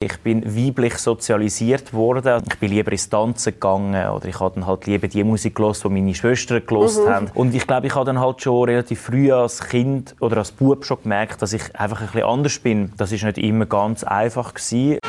[0.00, 2.44] Ich bin weiblich sozialisiert worden.
[2.48, 5.82] Ich bin lieber ins Tanzen gegangen oder ich habe dann halt lieber die Musik gelost,
[5.82, 7.08] die meine Schwestern gelost mhm.
[7.08, 7.30] haben.
[7.34, 10.84] Und ich glaube, ich habe dann halt schon relativ früh als Kind oder als Bub
[10.84, 12.92] schon gemerkt, dass ich einfach ein bisschen anders bin.
[12.96, 15.00] Das ist nicht immer ganz einfach gewesen.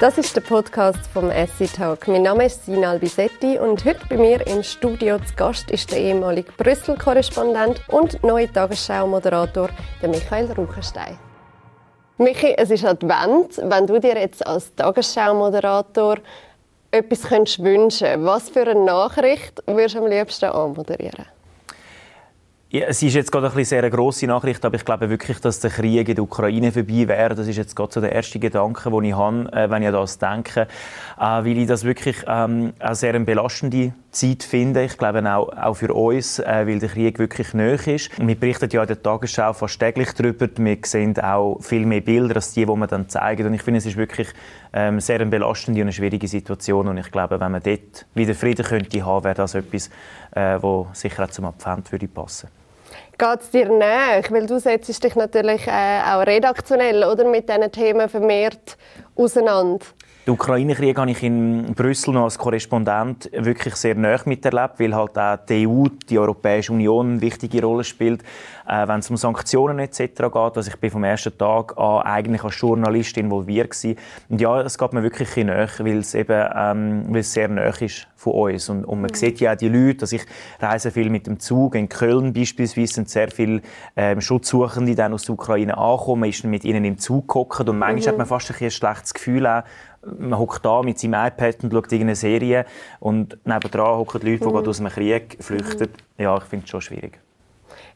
[0.00, 2.08] Das ist der Podcast vom Essay Talk.
[2.08, 6.00] Mein Name ist Sina Albisetti und heute bei mir im Studio zu Gast ist der
[6.00, 9.68] ehemalige Brüssel-Korrespondent und neue Tagesschau-Moderator
[10.02, 11.16] Michael Ruchenstein.
[12.20, 13.58] Michi, es ist Advent.
[13.62, 16.16] Wenn du dir jetzt als Tagesschau-Moderator
[16.90, 21.26] etwas wünschen könntest, was für eine Nachricht würdest du am liebsten anmoderieren?
[22.70, 25.70] Ja, es ist jetzt gerade eine sehr grosse Nachricht, aber ich glaube wirklich, dass der
[25.70, 27.36] Krieg in der Ukraine vorbei wäre.
[27.36, 29.94] Das ist jetzt gerade so der erste Gedanke, den ich habe, äh, wenn ich an
[29.94, 34.84] das denke, äh, weil ich das wirklich ähm, eine sehr belastende Zeit finde.
[34.84, 38.10] Ich glaube auch, auch für uns, äh, weil der Krieg wirklich nöch ist.
[38.18, 40.48] Wir berichten ja in der Tagesschau fast täglich darüber.
[40.56, 43.46] Wir sehen auch viel mehr Bilder als die, die man dann zeigen.
[43.46, 44.28] Und ich finde, es ist wirklich
[44.72, 46.88] ähm, sehr eine belastende und eine schwierige Situation.
[46.88, 49.90] Und ich glaube, wenn man dort wieder Frieden könnte haben, wäre das etwas,
[50.34, 52.48] äh, wo sicher auch zum Advent würde passen
[53.18, 54.30] geht es dir nach?
[54.30, 58.78] Weil du setzt dich natürlich äh, auch redaktionell oder, mit diesen Themen vermehrt
[59.16, 59.84] auseinander.
[60.28, 65.16] Den Ukraine-Krieg habe ich in Brüssel noch als Korrespondent wirklich sehr nah miterlebt, weil halt
[65.16, 68.22] auch die EU, die Europäische Union, eine wichtige Rolle spielt,
[68.68, 69.96] äh, wenn es um Sanktionen etc.
[69.98, 70.36] geht.
[70.36, 73.96] Also ich bin vom ersten Tag an eigentlich als Journalist involviert gewesen.
[74.28, 77.62] Und ja, es geht mir wirklich näher, weil es eben ähm, weil es sehr nah
[77.62, 78.68] ist von uns.
[78.68, 79.16] Und, und man mhm.
[79.16, 80.26] sieht ja auch die Leute, dass ich
[80.60, 81.74] reise viel mit dem Zug.
[81.74, 83.62] In Köln beispielsweise sind sehr viele
[83.96, 86.20] ähm, Schutzsuchende dann aus der Ukraine angekommen.
[86.20, 88.08] Man ist mit ihnen im Zug gehockt und manchmal mhm.
[88.08, 89.62] hat man fast ein, ein schlechtes Gefühl auch,
[90.02, 92.64] man hockt da mit seinem iPad und schaut irgendeine Serie
[93.00, 94.56] und nebenan hocken Leute, die mhm.
[94.56, 95.88] aus einem Krieg flüchten.
[96.16, 96.22] Mhm.
[96.22, 97.18] Ja, ich finde es schon schwierig.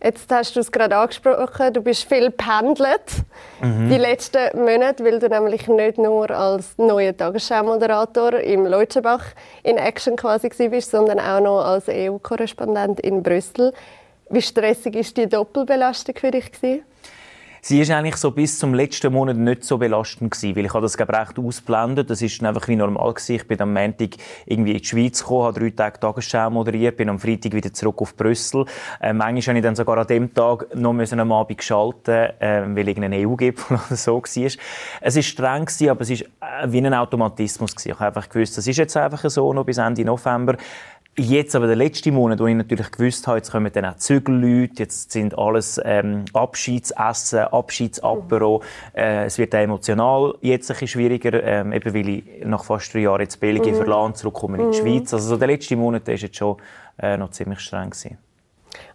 [0.03, 3.23] Jetzt hast du es gerade angesprochen, du bist viel pendelt
[3.61, 3.89] mhm.
[3.89, 9.25] die letzten Monate, weil du nämlich nicht nur als neuer Tagesschau-Moderator im Leutschenbach
[9.63, 13.73] in Action quasi bist, sondern auch noch als EU-Korrespondent in Brüssel.
[14.29, 16.83] Wie stressig ist die Doppelbelastung für dich gewesen?
[17.65, 20.83] Sie ist eigentlich so bis zum letzten Monat nicht so belastend gewesen, weil ich habe
[20.83, 22.11] das glaube recht ausblendet.
[22.11, 23.37] Das ist einfach wie normal gewesen.
[23.37, 27.09] Ich bin am Montag irgendwie in die Schweiz gekommen, habe drei Tage Tagesschau moderiert, bin
[27.09, 28.65] am Freitag wieder zurück auf Brüssel.
[29.01, 32.65] Äh, manchmal habe ich dann sogar an dem Tag noch müssen am Abend schalten, äh,
[32.67, 34.53] weil irgendein EU-Gipfel oder so war.
[35.01, 36.27] Es ist streng gewesen, aber es ist äh,
[36.67, 37.91] wie ein Automatismus gewesen.
[37.91, 40.57] Ich habe einfach gewusst, das ist jetzt einfach so noch bis Ende November.
[41.15, 44.85] Jetzt aber der letzte Monat, wo ich natürlich gewusst habe, jetzt kommen dann auch Zügelleute,
[44.85, 48.63] jetzt sind alles ähm, Abschiedsessen, Abschiedsapero.
[48.95, 48.99] Mhm.
[48.99, 52.95] Äh, es wird auch emotional jetzt ein bisschen schwieriger, ähm, eben weil ich nach fast
[52.95, 53.81] drei Jahren jetzt Belgien mhm.
[53.81, 54.83] verlassen, zurückkomme in die mhm.
[54.83, 55.13] Schweiz.
[55.13, 56.57] Also so der letzte Monat war jetzt schon
[56.99, 57.91] äh, noch ziemlich streng.
[57.91, 58.17] Gewesen.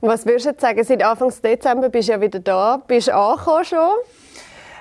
[0.01, 0.83] was würdest du jetzt sagen?
[0.83, 2.81] Seit Anfang Dezember bist du ja wieder da.
[2.87, 3.89] Bist du angekommen schon?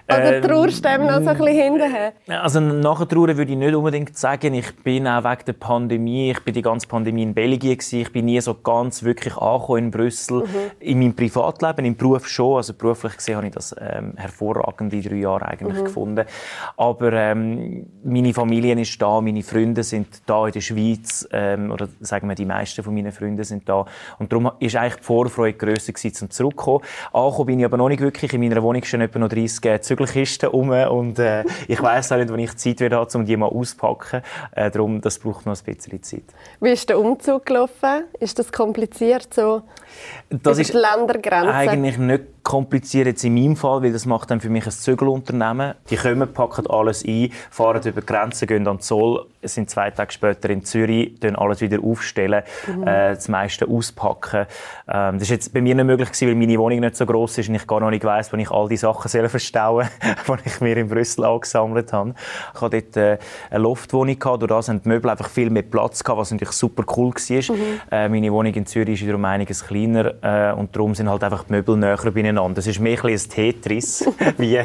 [0.08, 2.12] Oder ähm, trauerst du noch so ein bisschen hinterher?
[2.28, 4.54] Also nachher trauern würde ich nicht unbedingt sagen.
[4.54, 8.00] Ich bin auch wegen der Pandemie, ich bin die ganze Pandemie in Belgien gewesen.
[8.00, 10.42] Ich bin nie so ganz wirklich angekommen in Brüssel.
[10.42, 10.46] Mhm.
[10.78, 12.56] In meinem Privatleben, im Beruf schon.
[12.56, 15.84] Also beruflich gesehen habe ich das ähm, hervorragend in drei Jahren eigentlich mhm.
[15.84, 16.24] gefunden.
[16.76, 21.28] Aber ähm, meine Familie ist da, meine Freunde sind da in der Schweiz.
[21.32, 23.84] Ähm, oder sagen wir, die meisten von meinen Freunden sind da.
[24.20, 26.84] Und darum ist eigentlich die Vorfreude grösser gewesen, zum Zurückkommen.
[27.12, 28.32] Angekommen bin ich aber noch nicht wirklich.
[28.32, 32.16] In meiner Wohnung stehen etwa noch 30 Jahre Zügelkisten um und äh, ich weiß auch
[32.16, 34.22] nicht, wann ich Zeit werde um die mal auszupacken.
[34.52, 36.24] Äh, darum, das braucht noch ein bisschen Zeit.
[36.60, 38.04] Wie ist der Umzug gelaufen?
[38.20, 39.62] Ist das kompliziert so?
[40.30, 40.74] Das ist
[41.68, 45.74] eigentlich nicht kompliziert jetzt in meinem Fall, weil das macht dann für mich ein Zügelunternehmen.
[45.90, 50.12] Die kommen, packen alles ein, fahren über die Grenzen, gehen an Zoll, sind zwei Tage
[50.12, 52.82] später in Zürich, dann alles wieder aufstellen, mhm.
[52.84, 54.46] äh, das meiste auspacken.
[54.86, 57.38] Ähm, das ist jetzt bei mir nicht möglich gewesen, weil meine Wohnung nicht so groß
[57.38, 59.88] ist und ich gar noch nicht weiss, wo ich all die Sachen selber verstauen
[60.24, 62.14] soll, die ich mir in Brüssel angesammelt habe.
[62.54, 63.18] Ich hatte dort äh,
[63.50, 66.52] eine Loftwohnung gehabt, durch das haben die Möbel einfach viel mehr Platz gehabt, was natürlich
[66.52, 67.56] super cool war.
[67.56, 67.80] Mhm.
[67.90, 71.44] Äh, meine Wohnung in Zürich ist wiederum einiges kleiner äh, und darum sind halt einfach
[71.44, 72.54] die Möbel näher beieinander.
[72.54, 74.08] Das ist mehr ein, Tetris.
[74.38, 74.60] wie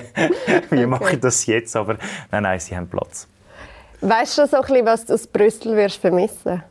[0.70, 1.76] wie mache ich das jetzt?
[1.76, 1.98] Aber
[2.32, 3.28] nein, nein, sie haben Platz.
[4.02, 6.64] Weißt du so ein bisschen, was du aus Brüssel wirst vermissen?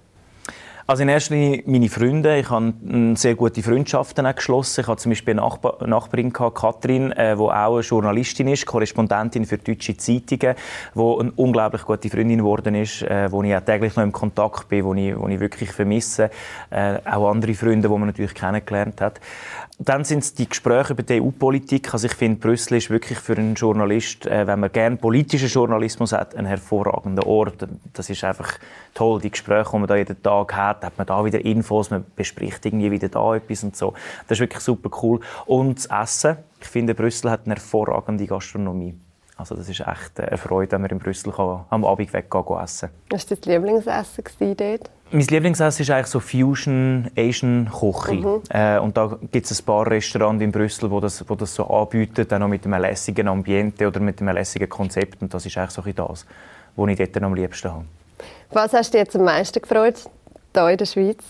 [0.91, 2.37] Also in erster Linie meine Freunde.
[2.39, 2.75] Ich habe
[3.15, 4.81] sehr gute Freundschaften geschlossen.
[4.81, 8.67] Ich habe zum Beispiel eine Nachbar Nachbarin, gehabt, Katrin, äh, die auch eine Journalistin ist,
[8.67, 10.57] Korrespondentin für deutsche Zeitungen,
[10.97, 14.69] die eine unglaublich gute Freundin geworden ist, äh, wo ich auch täglich noch im Kontakt
[14.69, 16.29] bin, wo ich, wo ich wirklich vermisse.
[16.71, 19.21] Äh, auch andere Freunde, die man natürlich kennengelernt hat.
[19.83, 21.95] Dann sind es die Gespräche über die EU-Politik.
[21.95, 26.13] Also ich finde, Brüssel ist wirklich für einen Journalist, äh, wenn man gerne politischen Journalismus
[26.13, 27.67] hat, ein hervorragender Ort.
[27.95, 28.59] Das ist einfach
[28.93, 32.05] toll, die Gespräche, die man da jeden Tag hat, hat man da wieder Infos, man
[32.15, 33.95] bespricht irgendwie wieder da etwas und so.
[34.29, 35.21] Das ist wirklich super cool.
[35.47, 36.37] Und das Essen.
[36.61, 38.95] Ich finde, Brüssel hat eine hervorragende Gastronomie.
[39.41, 42.63] Also das ist echt eine Freude, wenn man in Brüssel kann, am Abend weggehen kann
[42.63, 44.25] essen Was war dein Lieblingsessen
[44.57, 44.91] dort?
[45.13, 48.15] Mein Lieblingsessen ist eigentlich so Fusion Asian Küche.
[48.15, 48.43] Mhm.
[48.51, 51.67] Äh, und da gibt es ein paar Restaurants in Brüssel, wo das, wo das so
[51.67, 55.23] anbieten, dann auch mit einem lässigen Ambiente oder mit einem lässigen Konzept.
[55.23, 56.27] Und das ist eigentlich so das,
[56.77, 57.85] was ich dort am liebsten habe.
[58.53, 59.97] Was hast du jetzt am meisten gefreut,
[60.55, 61.25] hier in der Schweiz?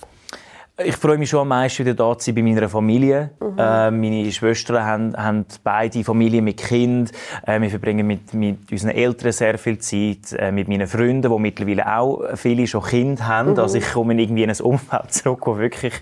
[0.83, 3.31] Ich freue mich schon am meisten, wieder da zu sein bei meiner Familie.
[3.41, 3.59] Mhm.
[3.59, 7.13] Äh, meine Schwestern haben, haben beide Familien mit Kind.
[7.47, 10.33] Äh, wir verbringen mit, mit unseren Eltern sehr viel Zeit.
[10.39, 13.53] Äh, mit meinen Freunden, die mittlerweile auch viele schon Kinder haben.
[13.53, 13.59] Mhm.
[13.59, 15.95] Also ich komme irgendwie in ein Umfeld zurück, wo wirklich,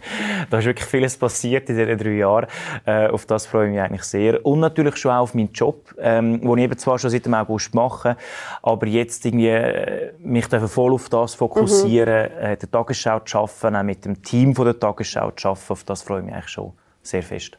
[0.50, 2.46] da ist wirklich vieles passiert in diesen drei Jahren.
[2.84, 4.44] Äh, auf das freue ich mich eigentlich sehr.
[4.46, 7.34] Und natürlich schon auch auf meinen Job, ähm, den ich eben zwar schon seit dem
[7.34, 8.16] August mache,
[8.62, 12.46] aber jetzt irgendwie äh, mich voll auf das fokussieren, mhm.
[12.46, 15.73] äh, der Tagesschau zu arbeiten, auch mit dem Team von der Tagesschau zu arbeiten.
[15.73, 16.73] Auf das freue ich mich eigentlich schon
[17.03, 17.59] sehr fest.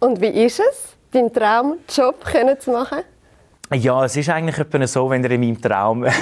[0.00, 2.24] Und wie ist es, deinen Traumjob
[2.60, 3.02] zu machen?
[3.74, 6.12] Ja, es ist eigentlich etwa so, wenn er in meinem Traum war.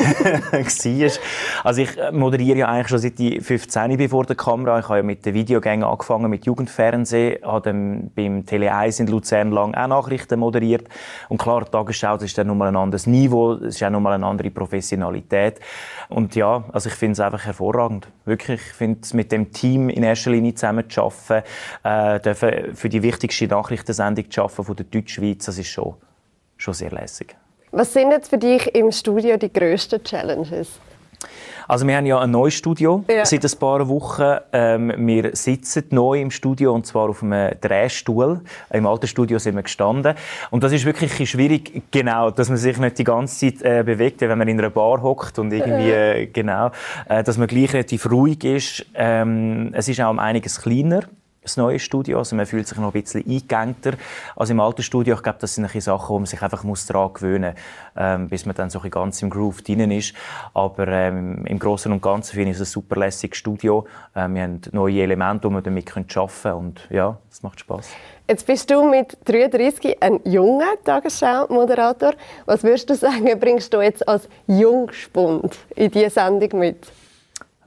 [1.62, 4.79] Also ich moderiere ja eigentlich schon seit ich 15 bin vor der Kamera.
[4.79, 9.08] Ich habe ja mit den Videogängen angefangen, mit Jugendfernsehen, habe dann beim Tele 1 in
[9.08, 10.88] Luzern lang auch Nachrichten moderiert.
[11.29, 14.25] Und klar, Tagesschau, das ist dann nochmal ein anderes Niveau, das ist auch nochmal eine
[14.25, 15.61] andere Professionalität.
[16.08, 18.08] Und ja, also ich finde es einfach hervorragend.
[18.25, 21.44] Wirklich, ich finde es mit dem Team in erster Linie zusammen zu arbeiten,
[21.82, 25.94] äh, für die wichtigste Nachrichtensendung zu arbeiten von der Deutschschweiz, das ist schon
[26.65, 27.37] schon sehr lässig.
[27.71, 30.69] Was sind jetzt für dich im Studio die grössten Challenges?
[31.67, 33.25] Also wir haben ja ein neues Studio ja.
[33.25, 34.37] seit ein paar Wochen.
[34.53, 38.43] Ähm, wir sitzen neu im Studio und zwar auf einem Drehstuhl.
[38.71, 40.15] Im alten Studio sind wir gestanden.
[40.51, 44.21] Und das ist wirklich schwierig, genau, dass man sich nicht die ganze Zeit äh, bewegt,
[44.21, 46.71] wenn man in einer Bar hockt und irgendwie, äh, genau,
[47.09, 48.87] äh, dass man gleich relativ ruhig ist.
[48.95, 51.05] Ähm, es ist auch um einiges kleiner
[51.44, 52.19] das neue Studio.
[52.19, 53.93] Also man fühlt sich noch ein bisschen eingängter
[54.35, 55.14] als im alten Studio.
[55.14, 57.62] Ich glaube, das sind Sachen, wo man sich einfach daran gewöhnen muss,
[57.96, 60.14] ähm, bis man dann so ganz im Groove drin ist.
[60.55, 63.87] Aber ähm, im Großen und Ganzen finde ich es ein super lässiges Studio.
[64.17, 66.55] Ähm, wir haben neue Elemente, die wir damit arbeiten können.
[66.55, 67.91] Und ja, es macht Spaß.
[68.26, 72.14] Jetzt bist du mit 33 ein junger Tagesschau-Moderator.
[72.46, 76.87] Was würdest du sagen, bringst du jetzt als Jungspund in diese Sendung mit?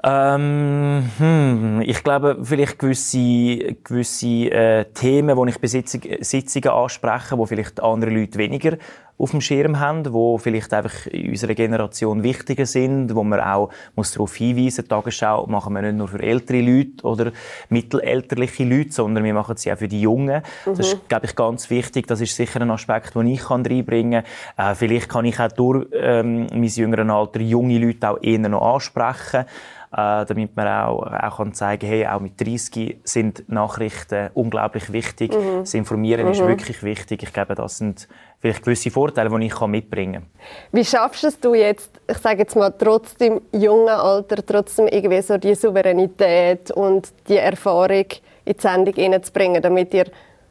[0.04, 7.38] Ähm, hm, ich glaube, vielleicht gewisse, gewisse äh, Themen, die ich bei Sitzungen, Sitzungen anspreche,
[7.38, 8.78] wo vielleicht andere Leute weniger
[9.20, 13.72] auf dem Schirm haben, wo vielleicht einfach in unserer Generation wichtiger sind, wo man auch
[13.96, 17.32] muss darauf hinweisen muss, Tagesschau machen wir nicht nur für ältere Leute oder
[17.70, 20.44] mittelälterliche Leute, sondern wir machen sie auch für die Jungen.
[20.66, 20.70] Mhm.
[20.76, 22.06] Das ist, glaube ich, ganz wichtig.
[22.06, 24.24] Das ist sicher ein Aspekt, den ich kann reinbringen
[24.56, 24.72] kann.
[24.72, 28.76] Äh, vielleicht kann ich auch durch ähm, mein jüngeres Alter junge Leute auch eher noch
[28.76, 29.46] ansprechen
[29.92, 35.34] äh, damit man auch, auch kann zeigen hey, auch mit 30 sind Nachrichten unglaublich wichtig.
[35.34, 35.60] Mhm.
[35.60, 36.31] Das Informieren mhm.
[36.34, 37.24] ist wirklich wichtig.
[37.24, 38.07] Ich glaube, das sind
[38.39, 40.25] vielleicht gewisse Vorteile, die ich mitbringen kann.
[40.72, 45.22] Wie schaffst du es du jetzt, ich sage jetzt mal, trotzdem jungen Alter, trotzdem irgendwie
[45.22, 48.06] so die Souveränität und die Erfahrung
[48.45, 50.06] in die Sendung hineinzubringen, damit ihr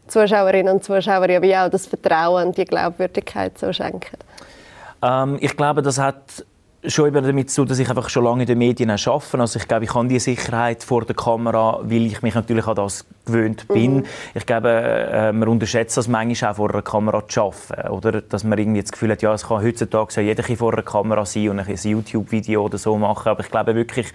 [0.08, 4.16] Zuschauerinnen und Zuschauer ja wie auch das Vertrauen und die Glaubwürdigkeit so schenken?
[5.02, 6.44] Ähm, ich glaube, das hat
[6.88, 9.38] schon eben damit zu, dass ich einfach schon lange in den Medien arbeite.
[9.38, 12.76] Also ich glaube, ich habe die Sicherheit vor der Kamera, weil ich mich natürlich an
[12.76, 13.96] das gewöhnt bin.
[13.96, 14.04] Mhm.
[14.34, 17.88] Ich glaube, äh, man unterschätzt das manchmal auch vor einer Kamera zu arbeiten.
[17.90, 18.20] Oder?
[18.20, 21.24] Dass man irgendwie das Gefühl hat, ja, es kann heutzutage ja jeder vor einer Kamera
[21.26, 23.28] sein und ein YouTube-Video oder so machen.
[23.28, 24.12] Aber ich glaube wirklich,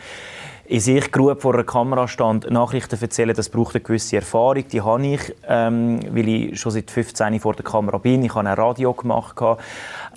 [0.72, 4.66] in sich gerufen vor einer Kamera stand, Nachrichten erzählen, das braucht eine gewisse Erfahrung.
[4.70, 8.24] Die habe ich, ähm, weil ich schon seit 15 vor der Kamera bin.
[8.24, 9.36] Ich habe ein Radio gemacht.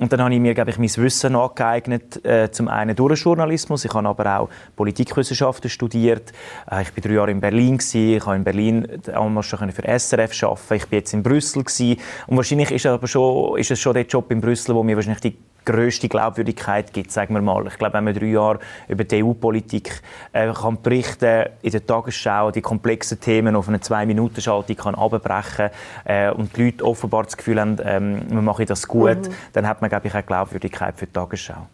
[0.00, 2.24] Und dann habe ich mir, glaube ich, mein Wissen angeeignet.
[2.24, 3.84] Äh, zum einen durch Journalismus.
[3.84, 6.32] Ich habe aber auch Politikwissenschaften studiert.
[6.70, 7.78] Äh, ich war drei Jahre in Berlin.
[7.78, 8.16] Gewesen.
[8.16, 10.74] Ich habe in Berlin damals schon für SRF arbeiten.
[10.74, 11.62] Ich bin jetzt in Brüssel.
[11.62, 12.00] Gewesen.
[12.26, 15.20] Und wahrscheinlich ist, aber schon, ist es schon der Job in Brüssel, wo mir wahrscheinlich
[15.20, 17.66] die grösste Glaubwürdigkeit gibt, sagen wir mal.
[17.66, 20.00] Ich glaube, wenn man drei Jahre über die EU-Politik
[20.33, 25.71] äh, kann berichten in der Tagesschau, die komplexen Themen auf eine Zwei-Minuten-Schaltung kann abbrechen
[26.04, 29.35] äh, und die Leute offenbar das Gefühl haben, ähm, wir machen das gut, mhm.
[29.52, 31.66] dann hat man, glaube ich, auch Glaubwürdigkeit für die Tagesschau.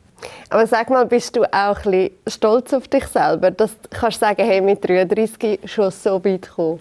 [0.51, 4.21] Aber sag mal, bist du auch ein bisschen stolz auf dich selber, dass du kannst
[4.21, 6.81] sagen, hey, mit 33 schon so weit gekommen?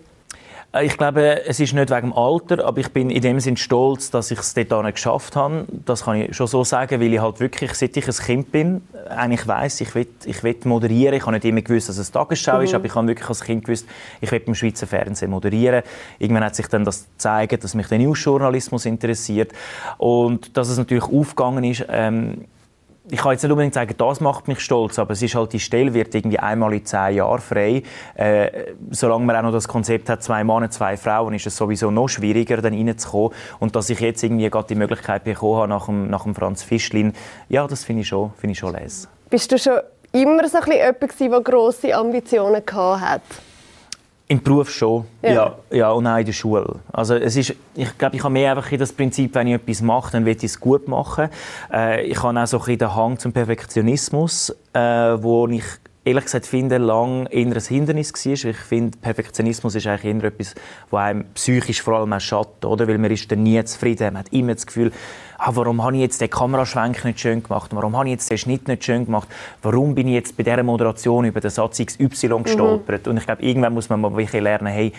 [0.74, 3.58] Äh, ich glaube, es ist nicht wegen dem Alter, aber ich bin in dem Sinn
[3.58, 5.66] stolz, dass ich es dort nicht geschafft habe.
[5.86, 8.82] Das kann ich schon so sagen, weil ich halt wirklich, seit ich ein Kind bin,
[9.10, 11.16] eigentlich weiss, ich will, ich will moderieren.
[11.16, 12.64] Ich habe nicht immer gewusst, dass es Tagesschau mhm.
[12.64, 13.88] ist, aber ich habe wirklich als Kind gewusst,
[14.22, 15.84] ich will beim Schweizer Fernsehen moderieren.
[16.20, 19.52] Irgendwann hat sich dann das gezeigt, dass mich der Newsjournalismus interessiert
[19.98, 22.46] und dass es natürlich aufgegangen ist, ähm,
[23.12, 25.60] ich kann jetzt nicht unbedingt sagen, das macht mich stolz, aber es ist halt, die
[25.60, 27.84] Stelle wird irgendwie einmal in zehn Jahren frei.
[28.16, 31.92] Äh, solange man auch noch das Konzept hat, zwei Männer, zwei Frauen, ist es sowieso
[31.92, 33.32] noch schwieriger, dann reinzukommen.
[33.60, 36.64] Und dass ich jetzt irgendwie gerade die Möglichkeit bekommen habe nach dem, nach dem Franz
[36.64, 37.14] Fischlin,
[37.50, 39.08] ja, das finde ich schon, finde ich schon les.
[39.30, 39.80] Bist du schon
[40.12, 40.64] immer so ein
[41.00, 43.49] bisschen jemand, der grosse Ambitionen hatte?
[44.32, 45.32] Im Beruf schon, ja.
[45.32, 45.56] ja.
[45.72, 46.76] ja, und auch in der Schule.
[46.94, 50.12] Also es ist, ich glaube, ich habe mehr einfach das Prinzip, wenn ich etwas mache,
[50.12, 51.30] dann will ich es gut machen.
[51.74, 55.64] Äh, ich habe auch so ein bisschen den Hang zum Perfektionismus, äh, wo ich
[56.06, 58.52] ehrlich gesagt finde, lang eher ein Hindernis war.
[58.52, 60.54] Ich finde, Perfektionismus ist eigentlich eher etwas,
[60.92, 62.88] was einem psychisch vor allem auch schadet, oder?
[62.88, 64.14] Weil man ist dann nie zufrieden.
[64.14, 64.92] Man hat immer das Gefühl,
[65.40, 67.72] ah, warum habe ich jetzt den Kameraschwenk nicht schön gemacht?
[67.74, 69.28] Warum habe ich jetzt den Schnitt nicht schön gemacht?
[69.62, 72.44] Warum bin ich jetzt bei dieser Moderation über den Satz XY mhm.
[72.44, 73.06] gestolpert?
[73.06, 73.12] Mhm.
[73.12, 74.94] Und ich glaube, irgendwann muss man mal wirklich lernen, hey,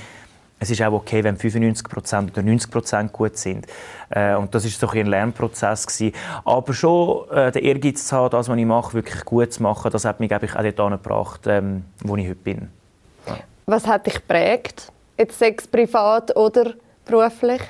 [0.62, 3.66] es ist auch okay, wenn 95% oder 90% gut sind.
[4.10, 6.14] Äh, und das ist so ein Lernprozess gewesen.
[6.44, 9.90] Aber schon äh, der Ehrgeiz zu haben, das, was ich mache, wirklich gut zu machen,
[9.90, 12.68] das hat mich, glaube ich, auch dort gebracht, ähm, wo ich heute bin.
[13.26, 13.38] Ja.
[13.66, 14.92] Was hat dich geprägt?
[15.16, 16.74] Jetzt sechs privat oder
[17.06, 17.62] beruflich?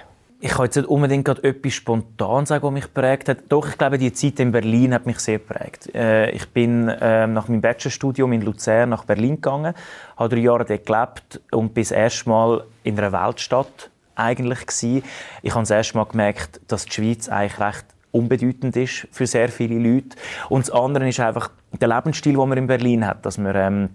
[0.42, 3.38] Ich kann jetzt nicht unbedingt gerade etwas spontan sagen, was mich geprägt hat.
[3.50, 5.94] Doch, ich glaube, die Zeit in Berlin hat mich sehr geprägt.
[5.94, 9.74] Äh, ich bin äh, nach meinem Bachelorstudium in Luzern nach Berlin gegangen,
[10.16, 15.02] habe drei Jahre dort gelebt und bis erst mal in einer Weltstadt eigentlich gewesen.
[15.42, 19.50] Ich habe das erste Mal gemerkt, dass die Schweiz eigentlich recht unbedeutend ist für sehr
[19.50, 20.16] viele Leute.
[20.48, 23.88] Und das andere ist einfach der Lebensstil, den man in Berlin hat, dass man ähm,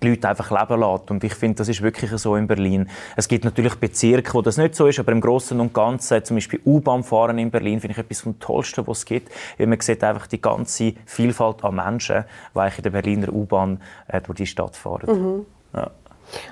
[0.00, 1.10] die Leute einfach leben lässt.
[1.10, 2.88] Und ich finde, das ist wirklich so in Berlin.
[3.16, 6.36] Es gibt natürlich Bezirke, wo das nicht so ist, aber im Großen und Ganzen, zum
[6.36, 9.30] Beispiel U-Bahn fahren in Berlin, finde ich etwas vom Tollsten, was es gibt.
[9.58, 13.80] Weil man sieht einfach die ganze Vielfalt an Menschen, die eigentlich in der Berliner U-Bahn
[14.08, 15.06] äh, durch die Stadt fahren.
[15.06, 15.46] Mhm.
[15.74, 15.90] Ja.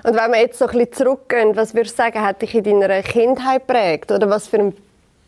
[0.03, 2.63] Und wenn wir jetzt so ein bisschen zurückgehen, was würdest du sagen, hat dich in
[2.63, 4.11] deiner Kindheit geprägt?
[4.11, 4.73] Oder was für ein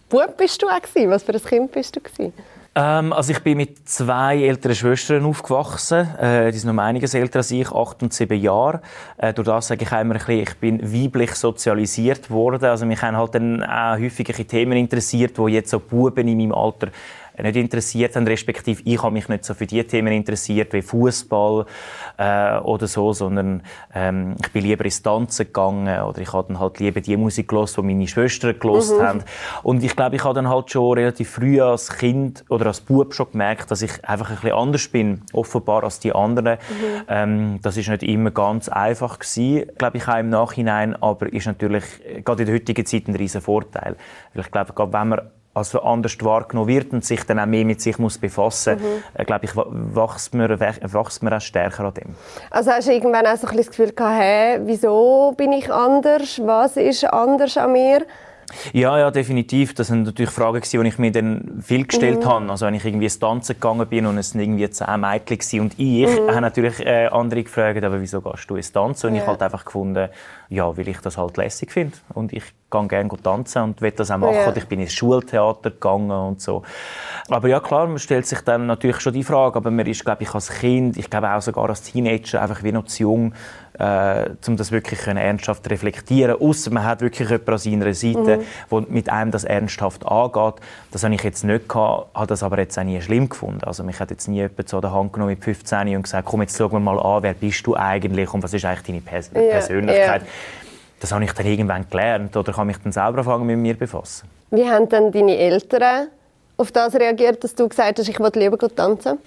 [0.10, 1.10] Bub bist du auch gewesen?
[1.10, 2.34] Was für ein Kind bist du gewesen?
[2.76, 6.08] Ähm, also ich bin mit zwei älteren Schwestern aufgewachsen.
[6.18, 8.82] Äh, die sind noch einiges älter als ich, acht und sieben Jahre.
[9.18, 12.66] Äh, durch das sage ich immer ein bisschen, ich bin weiblich sozialisiert worden.
[12.66, 16.52] Also mich haben halt dann auch häufig Themen interessiert, wo jetzt so Buben in meinem
[16.52, 16.88] Alter
[17.42, 21.66] nicht interessiert haben, respektive ich habe mich nicht so für die Themen interessiert wie Fußball
[22.18, 23.64] äh, oder so, sondern
[23.94, 27.48] ähm, ich bin lieber ins Tanzen gegangen oder ich habe dann halt lieber die Musik
[27.48, 29.02] gelost, die meine Schwestern gelost mhm.
[29.02, 29.24] haben.
[29.64, 33.14] Und ich glaube, ich habe dann halt schon relativ früh als Kind oder als Bub
[33.14, 36.58] schon gemerkt, dass ich einfach ein bisschen anders bin, offenbar als die anderen.
[36.58, 37.04] Mhm.
[37.08, 41.48] Ähm, das ist nicht immer ganz einfach gewesen, glaube ich auch im Nachhinein, aber ist
[41.48, 41.84] natürlich
[42.24, 43.96] gerade in der heutigen Zeit ein riesen Vorteil.
[44.34, 45.22] Weil ich glaube, gerade wenn man
[45.54, 49.04] also anders wahrgenommen wird und sich dann auch mehr mit sich muss befassen muss, mhm.
[49.14, 52.16] äh, glaube ich, wächst man, wächst man auch stärker an dem.
[52.50, 56.42] Also hast du irgendwann auch so ein das Gefühl gehabt, hey, wieso bin ich anders?
[56.44, 58.06] Was ist anders an mir?
[58.72, 59.74] Ja, ja, definitiv.
[59.74, 62.30] Das sind natürlich Fragen, die ich mir dann viel gestellt mhm.
[62.30, 62.50] habe.
[62.50, 65.80] Also wenn ich irgendwie ins Tanzen gegangen bin und es sind irgendwie zehn Mädchen und
[65.80, 66.30] ich, mhm.
[66.30, 69.08] habe natürlich äh, andere gefragt, aber wieso gehst du ins Tanzen?
[69.08, 69.22] Und ja.
[69.22, 70.10] ich halt einfach gefunden,
[70.50, 71.98] ja, weil ich das halt lässig finde.
[72.14, 74.36] Und ich gehe gerne tanzen und will das auch machen.
[74.36, 74.56] Ja.
[74.56, 76.64] Ich bin ins Schultheater gegangen und so.
[77.30, 80.24] Aber ja, klar, man stellt sich dann natürlich schon die Frage, aber man ist, glaube
[80.24, 83.34] ich, als Kind, ich glaube auch sogar als Teenager einfach wie noch zu jung,
[83.80, 86.40] äh, um das wirklich ernsthaft reflektieren.
[86.40, 88.44] Außer man hat wirklich jemanden an seiner Seite, mhm.
[88.70, 90.56] wo mit einem das ernsthaft angeht.
[90.92, 93.64] Das habe ich jetzt nicht gehabt, habe das aber jetzt auch nie schlimm gefunden.
[93.64, 96.42] Also mich hat jetzt nie jemand so der Hand genommen mit 15 und gesagt, komm,
[96.42, 99.32] jetzt schauen wir mal an, wer bist du eigentlich und was ist eigentlich deine Pers
[99.34, 100.22] ja, Persönlichkeit.
[100.22, 100.28] Ja.
[101.00, 104.28] Das habe ich dann irgendwann gelernt oder kann mich dann selber anfangen mit mir befassen.
[104.52, 106.08] Wie haben dann deine Eltern
[106.56, 109.18] auf das reagiert, dass du gesagt hast, ich will lieber tanzen?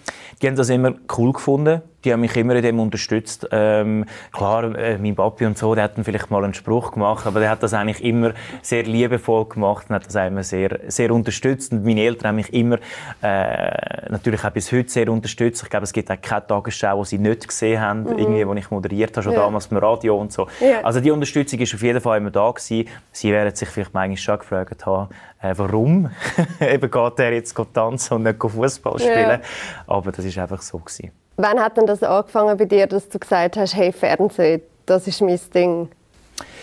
[0.41, 3.48] Die haben das immer cool gefunden die haben mich immer in dem unterstützt.
[3.50, 7.26] Ähm, klar, äh, mein Papi und so, der hat dann vielleicht mal einen Spruch gemacht,
[7.26, 8.32] aber der hat das eigentlich immer
[8.62, 11.72] sehr liebevoll gemacht und hat das immer sehr, sehr unterstützt.
[11.72, 12.78] Und meine Eltern haben mich immer
[13.22, 15.64] äh, natürlich auch bis heute sehr unterstützt.
[15.64, 18.18] Ich glaube, es gibt auch keine Tagesschau, die sie nicht gesehen haben, mhm.
[18.18, 19.40] irgendwie, wo ich moderiert habe, schon ja.
[19.40, 20.46] damals beim Radio und so.
[20.60, 20.82] Ja.
[20.84, 22.88] Also die Unterstützung ist auf jeden Fall immer da gewesen.
[23.10, 25.08] Sie werden sich vielleicht manchmal schon gefragt haben,
[25.42, 26.08] äh, warum
[26.60, 29.40] eben geht er jetzt tanzen und nicht Fußball spielen.
[29.40, 29.40] Ja.
[29.88, 31.10] Aber das ist einfach so gewesen.
[31.37, 35.21] Wann hat denn das angefangen bei dir, dass du gesagt hast, hey, Fernsehen, das ist
[35.21, 35.88] mein Ding?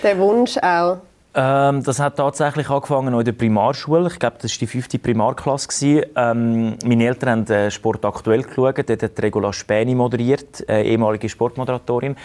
[0.02, 0.98] Der Wunsch auch?
[1.36, 4.08] Ähm, das hat tatsächlich angefangen in der Primarschule.
[4.08, 6.08] Ich glaube, das war die fünfte Primarklasse.
[6.16, 8.78] Ähm, meine Eltern haben Sport aktuell geschaut.
[8.88, 12.16] Dort hat Regula Späni moderiert, äh, ehemalige Sportmoderatorin.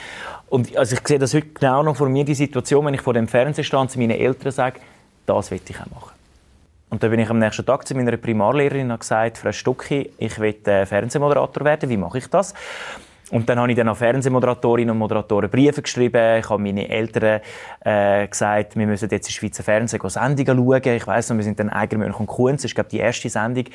[0.48, 3.14] Und also ich sehe das heute genau noch vor mir, die Situation, wenn ich vor
[3.14, 4.80] dem Fernseher stand zu meinen Eltern sage,
[5.24, 6.17] das will ich auch machen.
[6.90, 10.10] Und dann bin ich am nächsten Tag zu meiner Primarlehrerin und habe gesagt, Frau Stucki,
[10.18, 12.54] ich will äh, Fernsehmoderator werden, wie mache ich das?
[13.30, 16.38] Und dann habe ich dann an Fernsehmoderatorinnen und Moderatoren Briefe geschrieben.
[16.38, 17.40] Ich habe meine Eltern
[17.80, 20.94] äh, gesagt, wir müssen jetzt in Schweizer Fernsehen Sendungen schauen.
[20.94, 22.52] Ich weiss noch, wir sind dann Eigermönch und Kuhn.
[22.54, 23.66] Das ist, glaube die erste Sendung,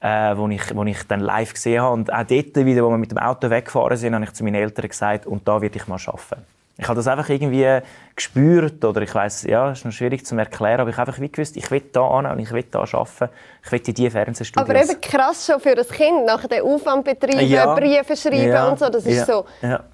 [0.00, 1.94] äh, wo, ich, wo ich dann live gesehen habe.
[1.94, 4.56] Und auch dort wieder, wo wir mit dem Auto weggefahren sind, habe ich zu meinen
[4.56, 6.57] Eltern gesagt, und da werde ich mal arbeiten.
[6.80, 7.80] Ich habe das einfach irgendwie
[8.14, 11.28] gespürt oder ich weiß, ja, ist noch schwierig zu erklären, aber ich habe einfach wie
[11.28, 13.30] gewusst, ich will da an und ich will da arbeiten.
[13.64, 14.70] Ich will in diese Fernsehstudios.
[14.70, 17.74] Aber eben krass schon für ein Kind, nach den Aufwand betreiben, ja.
[17.74, 18.68] Briefe schreiben ja.
[18.68, 19.26] und so, das ist ja.
[19.26, 19.44] so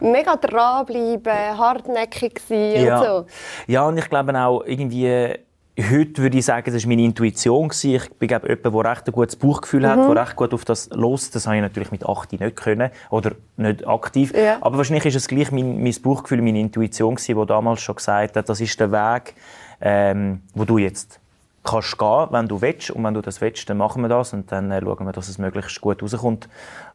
[0.01, 3.27] mega dranbleiben, hartnäckig sein und so.
[3.67, 5.39] Ja, und ich glaube auch irgendwie
[5.77, 7.69] Heute würde ich sagen, das war meine Intuition.
[7.83, 9.87] Ich bin glaube jemand, der recht ein gutes Bauchgefühl mhm.
[9.87, 11.31] hat, der recht gut auf das los.
[11.31, 14.33] Das habe ich natürlich mit 8 nicht können oder nicht aktiv.
[14.37, 14.59] Ja.
[14.61, 18.37] Aber wahrscheinlich ist es gleich mein, mein Bauchgefühl, meine Intuition gewesen, die damals schon gesagt
[18.37, 19.35] hat, das ist der Weg,
[19.81, 21.19] ähm, wo du jetzt
[21.65, 22.91] kannst gehen, wenn du willst.
[22.91, 25.29] Und wenn du das willst, dann machen wir das und dann äh, schauen wir, dass
[25.29, 26.49] es möglichst gut rauskommt.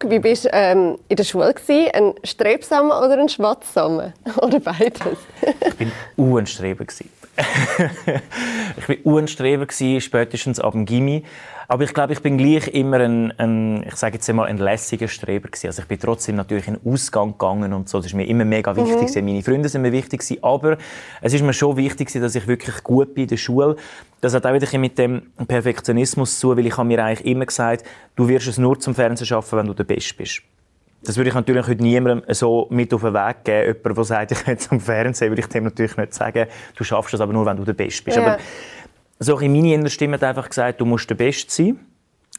[0.05, 1.91] Wie bist du ähm, in der Schule gewesen?
[1.93, 4.13] Ein Strebsamer oder ein Schwatzsamer?
[4.37, 5.17] Oder beides?
[5.41, 6.85] ich bin ein Streber
[8.77, 9.67] ich war Uhrenstreber
[9.99, 11.23] spätestens ab dem Gimmi.
[11.67, 15.07] Aber ich glaube, ich bin gleich immer ein, ein ich sage jetzt einmal, ein lässiger
[15.07, 15.67] Streber gewesen.
[15.67, 17.99] Also ich bin trotzdem natürlich in den Ausgang gegangen und so.
[17.99, 19.15] Das ist mir immer mega wichtig.
[19.15, 19.25] Mhm.
[19.25, 20.43] Meine Freunde sind mir wichtig gewesen.
[20.43, 20.77] Aber
[21.21, 23.75] es ist mir schon wichtig dass ich wirklich gut bin in der Schule.
[24.19, 27.85] Das hat auch wieder mit dem Perfektionismus zu, weil ich habe mir eigentlich immer gesagt,
[28.15, 30.41] du wirst es nur zum Fernsehen schaffen, wenn du der Beste bist.
[31.03, 33.75] Das würde ich natürlich heute niemandem so mit auf den Weg geben.
[33.77, 37.13] Jemand, der sagt, ich jetzt am Fernsehen, würde ich dem natürlich nicht sagen, du schaffst
[37.13, 38.17] das aber nur, wenn du der Beste bist.
[38.17, 38.23] Ja.
[38.23, 38.37] Aber
[39.19, 41.79] so in meine innere Stimme hat einfach gesagt, du musst der Beste sein.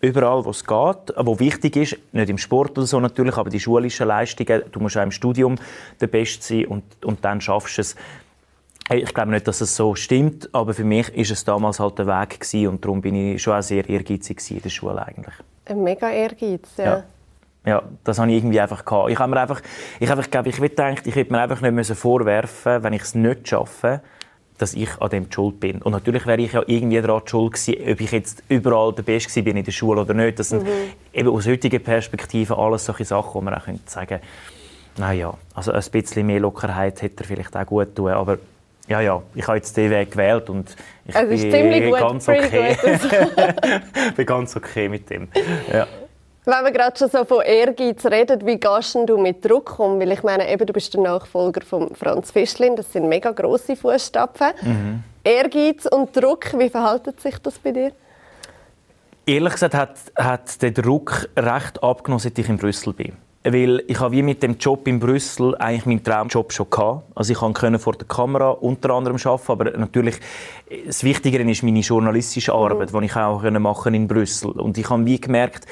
[0.03, 3.61] Überall, wo es geht, wo wichtig ist, nicht im Sport oder so natürlich, aber die
[3.61, 5.57] schulischen Leistungen, du musst auch im Studium
[6.01, 7.97] der Beste sein und, und dann schaffst du es.
[8.91, 12.07] Ich glaube nicht, dass es so stimmt, aber für mich ist es damals halt der
[12.07, 15.35] Weg gewesen und darum bin ich schon auch sehr ehrgeizig in der Schule eigentlich.
[15.67, 16.85] Ein mega Ehrgeiz, ja.
[16.85, 17.05] ja.
[17.65, 19.11] Ja, das habe ich irgendwie einfach gehabt.
[19.11, 19.61] Ich habe mir einfach,
[19.99, 23.15] ich einfach, glaube, ich gedacht, ich hätte mir einfach nicht müssen vorwerfen, wenn ich es
[23.15, 24.01] nicht schaffe,
[24.57, 25.83] dass ich an dem schuld bin.
[25.83, 29.43] Und natürlich wäre ich ja irgendwie daran schuld gewesen, ob ich jetzt überall der Beste
[29.43, 30.39] bin in der Schule oder nicht.
[30.39, 30.69] Das sind mhm.
[31.13, 34.21] eben aus heutiger Perspektive alles solche Sachen, wo man auch könnte sagen,
[34.97, 38.39] naja, also ein bisschen mehr Lockerheit hätte er vielleicht auch gut tun, aber
[38.89, 40.75] ja, ja, ich habe jetzt den Weg gewählt und
[41.07, 42.77] ich also bin ganz okay.
[44.17, 45.29] bin ganz okay mit dem.
[45.73, 45.87] Ja.
[46.47, 50.01] Wenn wir gerade schon so von Ehrgeiz reden, wie gehst du mit Druck um?
[50.01, 53.77] Weil ich meine, eben, du bist der Nachfolger von Franz Fischlin, das sind mega grosse
[53.77, 54.53] Fußstapfen.
[54.63, 55.05] Mhm.
[55.23, 57.93] Ehrgeiz und Druck, wie verhalten sich das bei dir?
[59.27, 63.13] Ehrlich gesagt hat, hat der Druck recht abgenommen, seit ich in Brüssel bin.
[63.45, 67.05] Weil ich habe wie mit dem Job in Brüssel eigentlich meinen Traumjob schon gehabt.
[67.15, 70.17] Also ich konnte vor der Kamera unter anderem arbeiten, aber natürlich
[70.87, 73.01] das Wichtigere ist meine journalistische Arbeit, mhm.
[73.01, 74.53] die ich auch machen in Brüssel.
[74.53, 75.67] Und ich habe wie gemerkt,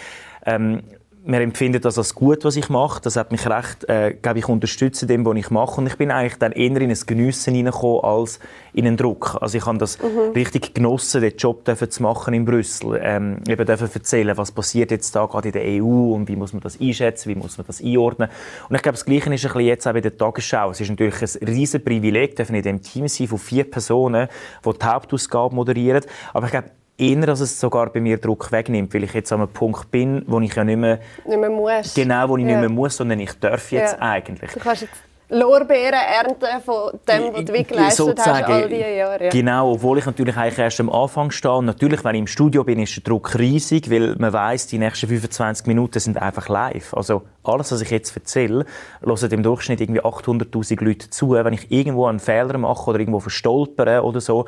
[0.48, 0.82] ähm,
[1.28, 3.02] wir empfinden das als gut, was ich mache.
[3.02, 5.78] Das hat mich recht, äh, glaube ich, unterstützt in dem, was ich mache.
[5.78, 8.40] Und ich bin eigentlich dann eher in ein Geniessen hineingekommen als
[8.72, 9.36] in einen Druck.
[9.38, 10.32] Also ich habe das mhm.
[10.34, 12.98] richtig genossen, den Job zu machen in Brüssel.
[13.02, 16.54] Ähm, eben dürfen erzählen, was passiert jetzt da gerade in der EU und wie muss
[16.54, 18.30] man das einschätzen, wie muss man das einordnen.
[18.70, 20.70] Und ich glaube, das Gleiche ist ein bisschen jetzt auch bei der Tagesschau.
[20.70, 24.28] Es ist natürlich ein riesen Privileg, dürfen in dem Team sein von vier Personen,
[24.64, 26.04] die die Hauptausgabe moderieren.
[26.32, 29.40] Aber ich glaube, eher, dass es sogar bei mir Druck wegnimmt, weil ich jetzt an
[29.40, 31.94] einem Punkt bin, wo ich ja nicht mehr, nicht mehr muss.
[31.94, 32.50] Genau, wo ich ja.
[32.50, 34.02] nicht mehr muss, sondern ich darf jetzt ja.
[34.02, 34.50] eigentlich.
[34.50, 39.24] Du kannst jetzt Lorbeeren ernten von dem, was du geleistet hast all diese Jahre.
[39.24, 39.30] Ja.
[39.30, 41.52] Genau, obwohl ich natürlich eigentlich erst am Anfang stehe.
[41.52, 44.78] Und natürlich, wenn ich im Studio bin, ist der Druck riesig, weil man weiß, die
[44.78, 46.94] nächsten 25 Minuten sind einfach live.
[46.94, 48.64] Also alles, was ich jetzt erzähle,
[49.02, 51.32] hören im Durchschnitt irgendwie 800'000 Leute zu.
[51.32, 54.46] Wenn ich irgendwo einen Fehler mache oder irgendwo verstolpere oder so,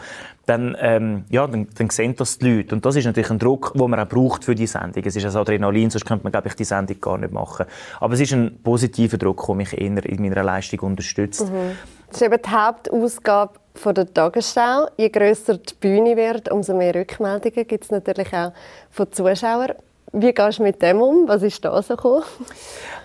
[0.50, 2.74] dann, ähm, ja, dann, dann sehen das die Leute.
[2.74, 5.04] Und das ist natürlich ein Druck, den man auch braucht für die Sendung.
[5.04, 7.66] Es ist ein Adrenalin, sonst könnte man, glaube ich, die Sendung gar nicht machen.
[8.00, 11.48] Aber es ist ein positiver Druck, der mich eher in meiner Leistung unterstützt.
[11.48, 11.76] Mhm.
[12.08, 14.88] Das ist eben die Hauptausgabe von der Tagesschau.
[14.96, 18.52] Je grösser die Bühne wird, umso mehr Rückmeldungen gibt es natürlich auch
[18.90, 19.74] von Zuschauern.
[20.12, 21.28] Wie gehst du mit dem um?
[21.28, 22.24] Was ist da so gekommen?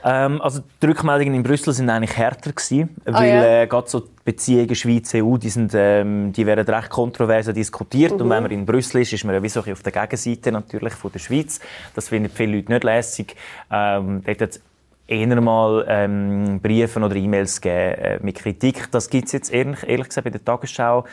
[0.03, 3.61] Ähm, also die Rückmeldungen in Brüssel sind eigentlich härter gewesen, ah, weil ja.
[3.61, 8.21] äh, gerade so die Beziehungen Schweiz-EU, die, sind, ähm, die werden recht kontrovers diskutiert mhm.
[8.21, 10.93] und wenn man in Brüssel ist, ist man ja wie so auf der Gegenseite natürlich
[10.93, 11.59] von der Schweiz.
[11.95, 13.35] Das finden viele Leute nicht lässig.
[13.71, 14.59] Ähm, dort
[15.07, 18.89] eher mal ähm, Briefe oder E-Mails geben äh, mit Kritik.
[18.91, 21.05] Das gibt es jetzt ehrlich, ehrlich gesagt bei der Tagesschau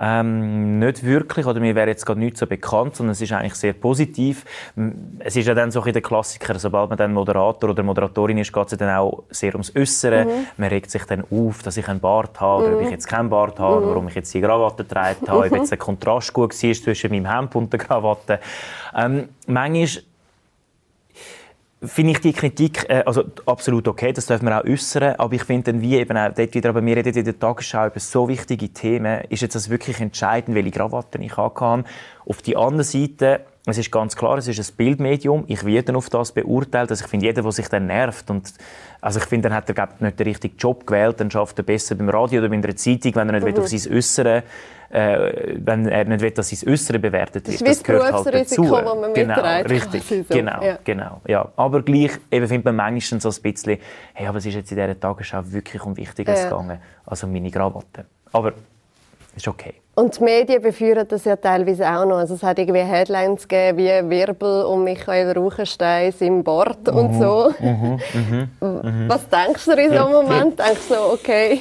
[0.00, 3.54] ähm, nicht wirklich, oder mir wäre jetzt gerade nicht so bekannt, sondern es ist eigentlich
[3.54, 4.44] sehr positiv.
[5.18, 8.52] Es ist ja dann so in der Klassiker, sobald man dann Moderator oder Moderatorin ist,
[8.52, 10.24] geht es dann auch sehr ums Äußere.
[10.24, 10.46] Mhm.
[10.56, 12.92] Man regt sich dann auf, dass ich einen Bart habe, oder ob ich mhm.
[12.92, 13.88] jetzt keinen Bart habe, mhm.
[13.90, 17.30] warum ich jetzt die Krawatte getragen habe, ob jetzt der Kontrast gut war zwischen meinem
[17.30, 18.40] Hemd und der Krawatte.
[18.96, 20.02] Ähm, manchmal
[21.82, 25.44] finde ich die Kritik äh, also absolut okay, das dürfen wir auch äußern, aber ich
[25.44, 28.28] finde dann wie eben auch dort wieder, aber wir reden in der Tagesschau über so
[28.28, 31.84] wichtige Themen, ist jetzt das wirklich entscheidend, welche Krawatte ich habe.
[32.26, 36.10] Auf die andere Seite, es ist ganz klar, es ist ein Bildmedium, ich werde auf
[36.10, 38.52] das beurteilt, also ich finde, jeder, der sich dann nervt und
[39.00, 41.64] also ich finde, dann hat er glaub, nicht den richtigen Job gewählt, dann schafft er
[41.64, 43.62] besser beim Radio oder bei einer Zeitung, wenn er nicht mhm.
[43.62, 44.42] auf sein Äußere
[44.90, 47.60] äh, wenn er nicht will, dass sein Äußere bewertet wird.
[47.60, 48.62] Das, das gehört halt dazu.
[48.64, 50.24] Das man genau, richtig, so.
[50.28, 50.78] genau, ja.
[50.82, 51.48] genau, ja.
[51.56, 53.78] Aber gleich eben findet man manchmal so ein bisschen,
[54.14, 56.48] hey, aber es ist jetzt in dieser Tagesschau wirklich um Wichtiges ja.
[56.48, 58.06] gegangen, also meine Krawatte.
[58.32, 58.52] Aber
[59.36, 59.74] ist okay.
[60.00, 62.16] Und die Medien beführen das ja teilweise auch noch.
[62.16, 66.96] Also es hat irgendwie Headlines gegeben wie Wirbel um Michael Ruchenstein im Bord mhm.
[66.96, 67.54] und so.
[67.60, 68.00] Mhm.
[68.14, 68.48] Mhm.
[68.60, 69.08] mhm.
[69.08, 70.58] Was denkst du in so einem Moment?
[70.58, 71.60] Denkst du so, okay...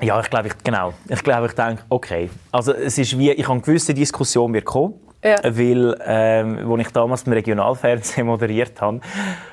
[0.00, 0.94] Ja, ich glaube, ich, genau.
[1.06, 2.30] Ich glaube, ich denke, okay.
[2.50, 4.94] Also es ist wie, ich habe eine gewisse Diskussion wird kommen.
[5.22, 5.36] Ja.
[5.44, 9.00] Weil, ähm, als ich damals im Regionalfernsehen moderiert habe,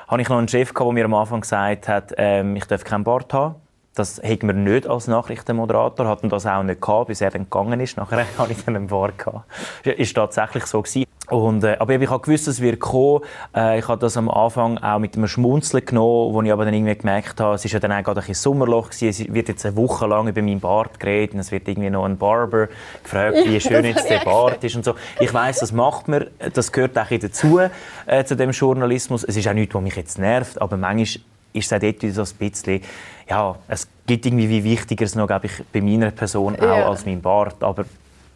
[0.08, 3.04] hatte ich noch einen Chef, der mir am Anfang gesagt hat, ähm, ich darf keinen
[3.04, 3.56] Bart haben.
[4.00, 7.82] Das hätten wir nicht als Nachrichtenmoderator, hatten das auch nicht gehabt, bis er dann gegangen
[7.82, 7.98] ist.
[7.98, 9.46] Nachher hatte ich dann einen Bart gehabt.
[9.86, 11.06] Ist tatsächlich so gewesen.
[11.28, 13.24] Und, äh, aber ich habe gewusst, es wird kommen.
[13.54, 16.74] Äh, ich habe das am Anfang auch mit einem Schmunzeln genommen, wo ich aber dann
[16.74, 19.10] irgendwie gemerkt habe, es ist ja dann auch gerade ein Sommerloch gewesen.
[19.10, 22.06] Es wird jetzt eine Woche lang über meinen Bart geredet und es wird irgendwie noch
[22.06, 22.70] ein Barber
[23.04, 24.96] gefragt, wie schön jetzt der Bart ist und so.
[25.20, 27.60] Ich weiß, das macht man, das gehört auch dazu,
[28.06, 29.26] äh, zu dem Journalismus.
[29.26, 31.22] Es ist auch nichts, was mich jetzt nervt, aber manchmal
[31.54, 32.82] ist es auch dort so ein bisschen,
[33.30, 36.90] ja, es gibt irgendwie wie wichtigeres noch, glaube ich, bei meiner Person auch ja.
[36.90, 37.86] als mein Bart, aber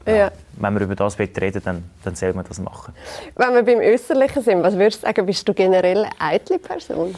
[0.06, 0.16] ja.
[0.16, 0.32] Ja.
[0.58, 2.94] Wenn wir über das reden dann, dann soll man das machen.
[3.36, 7.16] Wenn wir beim Äußerlichen sind, was würdest du sagen, bist du generell eine eitle Person?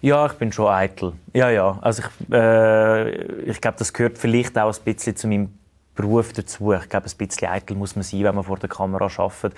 [0.00, 1.12] Ja, ich bin schon eitel.
[1.32, 1.78] Ja, ja.
[1.80, 3.10] Also ich, äh,
[3.42, 5.56] ich glaube, das gehört vielleicht auch ein bisschen zu meinem
[5.94, 6.72] Beruf dazu.
[6.72, 9.54] Ich glaube, ein bisschen eitel muss man sein, wenn man vor der Kamera arbeitet.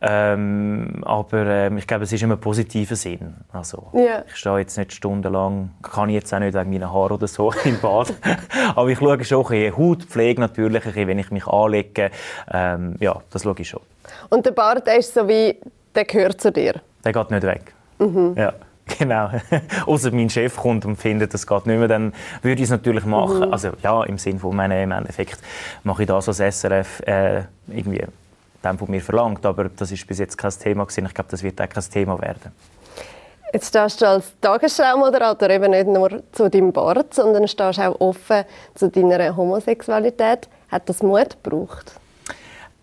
[0.00, 3.34] Ähm, aber ähm, ich glaube, es ist immer ein positiver Sinn.
[3.52, 4.24] Also, yeah.
[4.28, 7.52] Ich stehe jetzt nicht stundenlang, kann ich jetzt auch nicht wegen meinen Haaren oder so
[7.64, 8.14] im Bad.
[8.76, 12.10] aber ich schaue schon ein bisschen Hautpflege natürlich, ein bisschen, wenn ich mich anlege.
[12.52, 13.80] Ähm, ja, das schaue ich schon.
[14.28, 15.56] Und der Bart der ist so wie,
[15.94, 16.74] der gehört zu dir?
[17.04, 17.74] Der geht nicht weg.
[17.98, 18.34] Mhm.
[18.36, 18.52] Ja.
[18.98, 19.28] Genau.
[19.86, 23.04] Außer mein Chef kommt und findet, das geht nicht mehr, dann würde ich es natürlich
[23.04, 23.48] machen.
[23.48, 23.52] Mhm.
[23.52, 25.40] Also ja, im Sinne von meinem im Endeffekt
[25.82, 28.02] mache ich das als SRF äh, irgendwie
[28.68, 29.44] dem von mir verlangt.
[29.46, 31.06] Aber das ist bis jetzt kein Thema gewesen.
[31.06, 32.52] Ich glaube, das wird auch kein Thema werden.
[33.52, 38.44] Jetzt stehst du als Tagesschau-Moderator eben nicht nur zu deinem Bart, sondern stehst auch offen
[38.74, 40.48] zu deiner Homosexualität.
[40.70, 41.92] Hat das Mut gebraucht?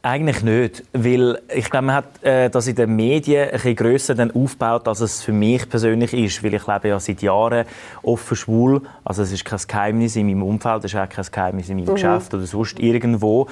[0.06, 4.14] Eigentlich nicht, weil ich glaube, man hat äh, das in den Medien ein bisschen grösser
[4.14, 7.66] dann aufgebaut, als es für mich persönlich ist, weil ich lebe ja seit Jahren
[8.04, 11.70] offen schwul, also es ist kein Geheimnis in meinem Umfeld, es ist auch kein Geheimnis
[11.70, 11.94] in meinem mhm.
[11.96, 13.48] Geschäft oder sonst irgendwo.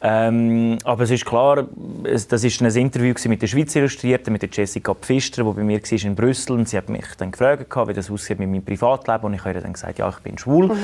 [0.00, 1.66] Ähm, aber es ist klar,
[2.04, 5.62] es, das ist ein Interview mit der Schweiz Illustrierten, mit der Jessica Pfister, die bei
[5.62, 8.64] mir war in Brüssel und sie hat mich dann gefragt, wie das aussieht mit meinem
[8.64, 10.68] Privatleben und ich habe ihr dann gesagt, ja, ich bin schwul.
[10.68, 10.74] Mhm.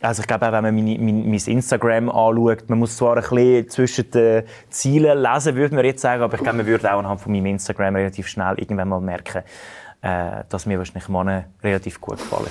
[0.00, 3.22] Also ich glaube auch, wenn man mein, mein, mein Instagram anschaut, man muss zwar ein
[3.22, 6.98] bisschen zwischen den Ziele lesen, würde man jetzt sagen, aber ich glaube, man würde auch
[6.98, 9.42] anhand von meinem Instagram relativ schnell irgendwann mal merken,
[10.00, 12.50] äh, dass mir wahrscheinlich Männer relativ gut gefallen.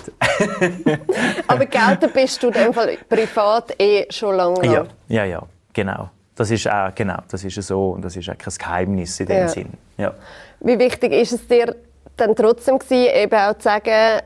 [1.48, 6.10] aber gelten bist du in dem Fall privat eh schon lange Ja, ja, ja, genau.
[6.36, 9.38] Das ist auch, genau, das ist so und das ist auch kein Geheimnis in dem
[9.38, 9.48] ja.
[9.48, 9.74] Sinn.
[9.98, 10.14] Ja.
[10.60, 11.76] Wie wichtig ist es dir
[12.16, 14.22] dann trotzdem gewesen, eben auch zu sagen,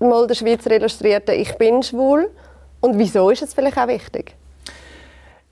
[0.00, 2.30] mal der Schweizer Illustrierte, ich bin schwul?
[2.80, 4.34] Und wieso ist es vielleicht auch wichtig?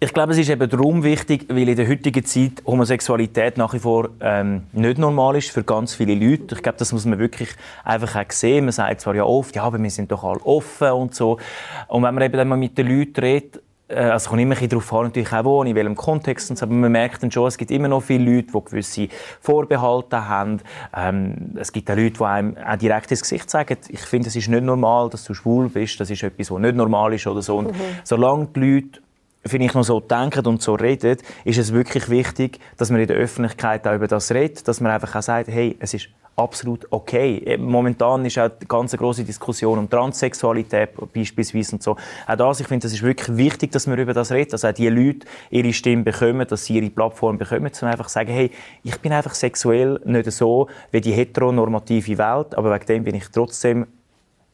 [0.02, 3.78] Ich glaube, es ist eben darum wichtig, weil in der heutigen Zeit Homosexualität nach wie
[3.78, 6.56] vor ähm, nicht normal ist für ganz viele Leute.
[6.56, 7.50] Ich glaube, das muss man wirklich
[7.84, 8.64] einfach auch sehen.
[8.64, 11.38] Man sagt zwar ja oft, ja, aber wir sind doch alle offen und so.
[11.86, 14.68] Und wenn man eben dann mal mit den Leuten redet, äh, also kommt immer ein
[14.68, 17.46] darauf an, natürlich auch wo, in welchem Kontext und so, aber man merkt dann schon,
[17.46, 19.08] es gibt immer noch viele Leute, die gewisse
[19.40, 20.58] Vorbehalte haben.
[20.96, 24.34] Ähm, es gibt auch Leute, die einem auch direkt ins Gesicht sagen, ich finde, es
[24.34, 27.40] ist nicht normal, dass du schwul bist, das ist etwas, was nicht normal ist oder
[27.40, 27.58] so.
[27.58, 27.80] Und mhm.
[28.02, 29.01] solange die Leute
[29.44, 33.08] finde ich, noch so denken und so reden, ist es wirklich wichtig, dass man in
[33.08, 36.86] der Öffentlichkeit auch über das redet, dass man einfach auch sagt, hey, es ist absolut
[36.90, 37.42] okay.
[37.44, 41.96] Äh, momentan ist auch eine ganz große Diskussion um Transsexualität beispielsweise und so.
[42.26, 44.72] Auch das, ich finde, es ist wirklich wichtig, dass man über das redet, dass auch
[44.72, 48.50] die Leute ihre Stimme bekommen, dass sie ihre Plattform bekommen, um einfach zu sagen, hey,
[48.82, 53.28] ich bin einfach sexuell nicht so wie die heteronormative Welt, aber wegen dem bin ich
[53.28, 53.86] trotzdem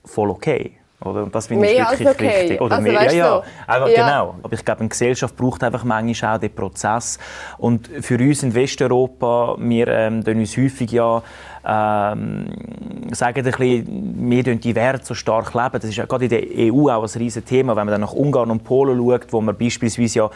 [0.04, 0.72] voll okay.
[1.04, 1.22] Oder?
[1.22, 2.40] Und das finde ich wirklich okay.
[2.42, 2.60] wichtig.
[2.60, 4.06] Oder also, mehr, ja, ja, einfach ja.
[4.06, 4.34] genau.
[4.42, 7.18] Aber ich glaube, eine Gesellschaft braucht einfach manchmal auch den Prozess.
[7.56, 11.22] Und für uns in Westeuropa, wir ähm, uns häufig ja
[11.64, 12.46] ähm,
[13.12, 15.70] sagen ein bisschen, wir die Werte so stark leben.
[15.72, 18.12] Das ist ja gerade in der EU auch ein riesiges Thema, wenn man dann nach
[18.12, 20.30] Ungarn und Polen schaut, wo man beispielsweise ja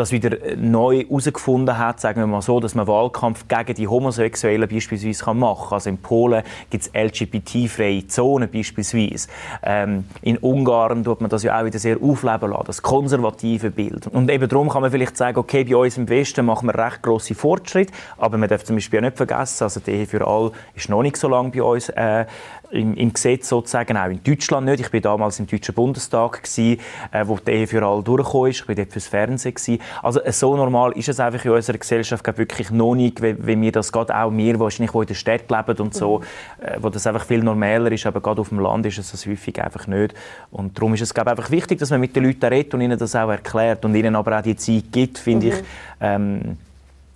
[0.00, 4.68] das wieder neu herausgefunden hat, sagen wir mal so, dass man Wahlkampf gegen die Homosexuellen
[4.68, 5.74] beispielsweise machen kann.
[5.74, 9.28] Also in Polen gibt es LGBT-freie Zonen beispielsweise.
[9.62, 14.06] Ähm, in Ungarn tut man das ja auch wieder sehr aufleben lassen, das konservative Bild.
[14.06, 17.02] Und eben darum kann man vielleicht sagen, okay, bei uns im Westen machen wir recht
[17.02, 20.52] grosse Fortschritte, aber man darf zum Beispiel auch nicht vergessen, also die Ehe für alle
[20.74, 22.24] ist noch nicht so lange bei uns äh,
[22.70, 24.80] im, im, Gesetz sozusagen, auch in Deutschland nicht.
[24.80, 26.80] Ich war damals im Deutschen Bundestag, gewesen,
[27.12, 28.60] äh, wo die Ehe für alle durchgekommen ist.
[28.60, 29.54] Ich war dort fürs Fernsehen.
[29.54, 29.80] Gewesen.
[30.02, 33.60] Also äh, so normal ist es einfach in unserer Gesellschaft wirklich noch nicht, wie, wie
[33.60, 36.64] wir das gerade auch wir wahrscheinlich, die in der Stadt leben und so, mhm.
[36.64, 39.26] äh, wo das einfach viel normaler ist, aber gerade auf dem Land ist es das
[39.26, 40.14] häufig einfach nicht.
[40.50, 42.80] Und darum ist es glaube ich, einfach wichtig, dass man mit den Leuten redet und
[42.80, 45.52] ihnen das auch erklärt und ihnen aber auch die Zeit gibt, finde mhm.
[45.52, 45.58] ich,
[46.00, 46.56] ähm,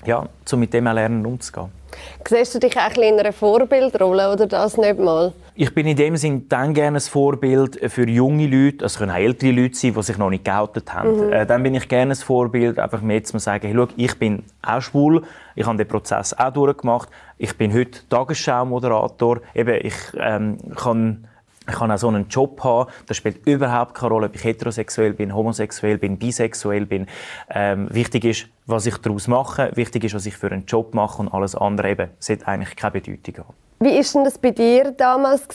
[0.04, 1.70] ja, um mit dem auch lernen umzugehen.
[2.26, 5.32] Siehst du dich auch in einer Vorbildrolle oder das nicht mal?
[5.56, 9.16] Ich bin in dem Sinne dann gerne ein Vorbild für junge Leute, es können auch
[9.16, 11.26] ältere Leute sein, die sich noch nicht geoutet haben.
[11.26, 11.32] Mhm.
[11.32, 14.42] Äh, dann bin ich gerne ein Vorbild, einfach mehr zu sagen, hey, schau, ich bin
[14.62, 15.22] auch schwul,
[15.54, 21.28] ich habe den Prozess auch durchgemacht, ich bin heute Tagesschau-Moderator, eben, ich ähm, kann
[21.66, 25.14] ich kann auch so einen Job haben, das spielt überhaupt keine Rolle, ob ich heterosexuell
[25.14, 27.06] bin, homosexuell bin, bisexuell bin.
[27.50, 31.20] Ähm, wichtig ist, was ich daraus mache, wichtig ist, was ich für einen Job mache
[31.20, 33.46] und alles andere eben, sollte eigentlich keine Bedeutung.
[33.80, 35.46] Wie ist denn das bei dir damals?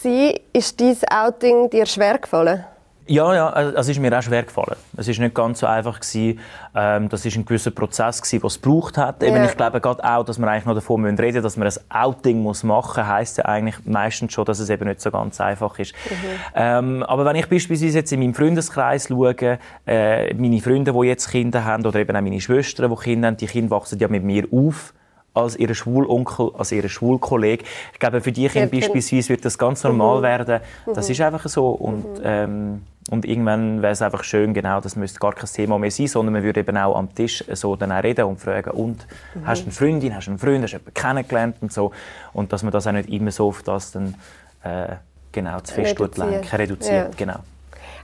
[0.53, 2.65] Ist dieses Outing dir schwer gefallen?
[3.09, 4.75] Ja, ja, also, es ist mir auch schwer gefallen.
[4.95, 6.39] Es ist nicht ganz so einfach gewesen.
[6.75, 9.23] Ähm, das ist ein gewisser Prozess gewesen, was es gebraucht hat.
[9.23, 9.45] Yeah.
[9.45, 12.43] Ich glaube gerade auch, dass wir eigentlich noch davon reden müssen, dass man ein Outing
[12.43, 15.95] muss machen, heißt ja eigentlich meistens schon, dass es eben nicht so ganz einfach ist.
[16.07, 16.15] Mhm.
[16.53, 21.31] Ähm, aber wenn ich beispielsweise jetzt in meinem Freundeskreis schaue, äh, meine Freunde, die jetzt
[21.31, 24.23] Kinder haben, oder eben auch meine Schwestern, die Kinder haben, die Kinder wachsen ja mit
[24.23, 24.93] mir auf
[25.33, 27.63] als ihr Schwulonkel, als ihr Schwulkollege.
[27.93, 30.23] Ich glaube, für die Kinder beispielsweise wird das ganz normal mhm.
[30.23, 30.59] werden.
[30.93, 31.11] Das mhm.
[31.11, 31.69] ist einfach so.
[31.69, 32.23] Und, mhm.
[32.23, 36.07] ähm, und irgendwann wäre es einfach schön, genau, das müsste gar kein Thema mehr sein,
[36.07, 39.47] sondern man würde eben auch am Tisch so dann auch reden und fragen, und, mhm.
[39.47, 41.91] hast du eine Freundin, hast du einen Freund, hast du jemanden kennengelernt und so.
[42.33, 44.15] Und dass man das auch nicht immer so auf das dann,
[44.63, 44.95] äh,
[45.31, 47.25] genau, zu fest reduziert, reduziert ja.
[47.25, 47.39] genau.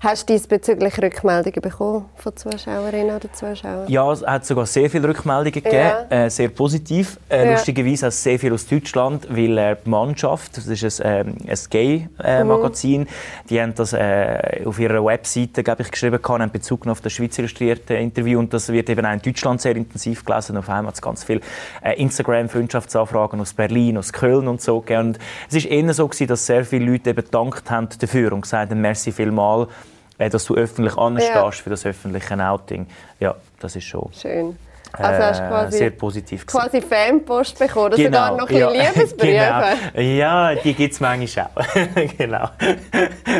[0.01, 3.87] Hast du diesbezüglich Rückmeldungen bekommen von Zuschauerinnen oder Zuschauern?
[3.87, 5.75] Ja, es hat sogar sehr viele Rückmeldungen gegeben,
[6.09, 6.25] ja.
[6.25, 7.17] äh, sehr positiv.
[7.29, 7.51] Äh, ja.
[7.53, 11.59] Lustigerweise auch sehr viel aus Deutschland, weil äh, die Mannschaft, das ist ein, ähm, ein
[11.69, 13.07] Gay-Magazin, mhm.
[13.49, 17.39] die haben das äh, auf ihrer Webseite glaube ich, geschrieben, haben Bezug auf das Schweizer
[17.39, 20.57] illustrierte Interview und das wird eben auch in Deutschland sehr intensiv gelesen.
[20.57, 21.41] Auf einmal hat es ganz viele
[21.81, 25.07] äh, Instagram-Freundschaftsanfragen aus Berlin, aus Köln und so gegeben.
[25.07, 28.41] Und es war eher so, gewesen, dass sehr viele Leute eben gedankt haben dafür und
[28.41, 29.69] gesagt haben, merci vielmals
[30.17, 31.51] äh, dass du öffentlich anstehst ja.
[31.51, 32.87] für das öffentliche Outing.
[33.19, 34.09] Ja, das ist schon.
[34.13, 34.57] Schön.
[34.97, 36.59] Also hast du quasi, sehr positiv gewesen.
[36.61, 38.27] quasi Fanpost bekommen, oder genau.
[38.29, 38.69] sogar noch ein ja.
[38.93, 39.77] Liebesbriefe.
[39.93, 40.01] genau.
[40.01, 41.65] Ja, die gibt es manchmal auch.
[42.17, 42.49] genau.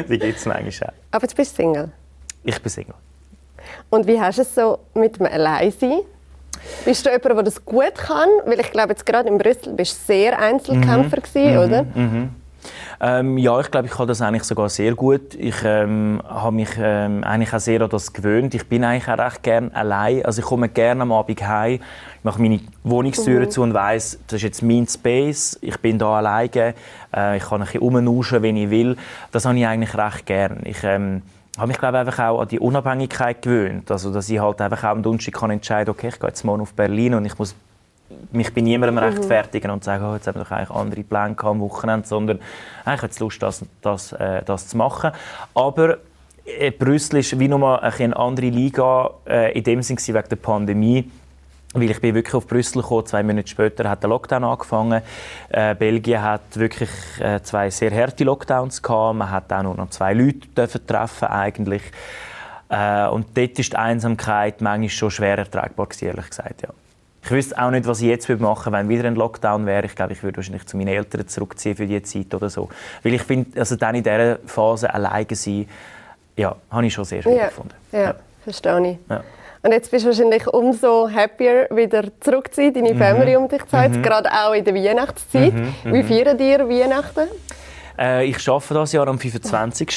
[0.09, 0.93] Die gibt es manchmal auch.
[1.11, 1.91] Aber du bist Single?
[2.43, 2.95] Ich bin Single.
[3.89, 6.01] Und wie hast du es so mit dem Alleinsein?
[6.83, 8.29] Bist du jemand, der das gut kann?
[8.45, 11.21] Weil ich glaube, jetzt gerade in Brüssel bist du sehr Einzelkämpfer mhm.
[11.21, 11.59] gewesen, mhm.
[11.59, 11.83] oder?
[11.83, 12.29] Mhm.
[12.99, 15.36] Ähm, ja, ich glaube, ich kann das eigentlich sogar sehr gut.
[15.36, 18.54] Ich ähm, habe mich ähm, eigentlich auch sehr an das gewöhnt.
[18.56, 20.25] Ich bin eigentlich auch recht gerne allein.
[20.25, 21.80] Also ich komme gerne am Abend heim,
[22.23, 23.49] mache meine Wohnungstüre mhm.
[23.51, 25.58] zu und weiß, das ist jetzt mein Space.
[25.62, 26.73] Ich bin da alleine.
[27.15, 28.97] Äh, ich kann ein bisschen rumnuschen, wenn ich will.
[29.32, 30.62] Das habe ich eigentlich recht gern.
[30.63, 31.21] Ich ähm,
[31.58, 33.89] habe mich glaube einfach auch an die Unabhängigkeit gewöhnt.
[33.91, 36.62] Also dass ich halt einfach auch am Donnerstag kann entscheiden, okay, ich gehe jetzt morgen
[36.62, 37.56] auf Berlin und ich muss
[38.32, 39.10] mich bei niemandem mhm.
[39.10, 42.39] rechtfertigen und sagen, oh, jetzt haben wir doch eigentlich andere Pläne am Wochenende, sondern
[42.82, 45.12] ich habe Lust, das, das, äh, das zu machen.
[45.54, 45.98] Aber
[46.46, 51.12] äh, Brüssel ist wie nochmal eine andere Liga, äh, in dem Sinne wegen der Pandemie.
[51.74, 55.02] Weil ich bin wirklich auf Brüssel gekommen, zwei Monate später hat der Lockdown angefangen.
[55.50, 56.89] Äh, Belgien hat wirklich
[57.20, 59.18] äh, zwei sehr harte Lockdowns gehabt.
[59.18, 61.82] Man hat auch nur noch zwei Leute dürfen treffen eigentlich.
[62.70, 66.70] Äh, und dort ist die Einsamkeit manchmal schon schwer ertragbar ehrlich gesagt, ja.
[67.25, 69.88] Ich wüsste auch nicht, was ich jetzt machen würde, wenn wieder ein Lockdown wäre.
[69.88, 72.69] Ich glaube, ich würde wahrscheinlich zu meinen Eltern zurückziehen für diese Zeit oder so.
[73.01, 75.67] Weil ich finde, also dann in dieser Phase alleine sein,
[76.38, 77.47] ja, habe ich schon sehr schwer ja.
[77.47, 77.73] gefunden.
[77.91, 78.15] Ja, ja.
[78.43, 78.97] verstehe ich.
[79.09, 79.23] Ja.
[79.63, 82.99] Und jetzt bist du wahrscheinlich umso happier, wieder zurück zu sein, deine mhm.
[82.99, 84.03] Family um dich zu haben, mhm.
[84.03, 85.53] gerade auch in der Weihnachtszeit.
[85.53, 85.73] Mhm.
[85.85, 86.07] Wie mhm.
[86.07, 87.27] feiern dir Weihnachten?
[87.97, 89.89] Äh, ich arbeite das Jahr am 25.